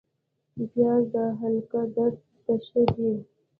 پیاز 0.71 1.03
د 1.13 1.15
حلق 1.39 1.71
درد 1.95 2.15
ته 2.43 2.53
ښه 2.65 2.81
دی 2.93 3.11